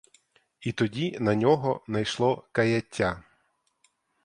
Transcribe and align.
І 0.61 0.71
тоді 0.71 1.17
на 1.19 1.35
нього 1.35 1.83
найшло 1.87 2.47
каяття. 2.51 3.23